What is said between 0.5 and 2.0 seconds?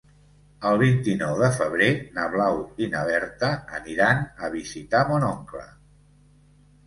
El vint-i-nou de febrer